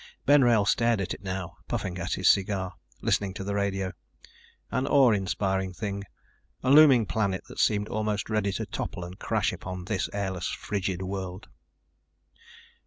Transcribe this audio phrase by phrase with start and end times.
[0.25, 3.91] Ben Wrail stared at it now, puffing at his cigar, listening to the radio.
[4.71, 6.05] An awe inspiring thing,
[6.63, 11.03] a looming planet that seemed almost ready to topple and crash upon this airless, frigid
[11.03, 11.49] world.